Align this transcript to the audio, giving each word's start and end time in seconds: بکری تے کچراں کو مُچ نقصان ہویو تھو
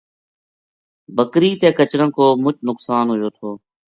بکری 1.15 1.51
تے 1.59 1.69
کچراں 1.77 2.09
کو 2.15 2.25
مُچ 2.43 2.57
نقصان 2.67 3.05
ہویو 3.09 3.29
تھو 3.37 3.49